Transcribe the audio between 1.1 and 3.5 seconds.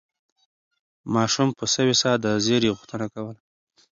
ماشوم په سوې ساه د زېري غوښتنه کوله.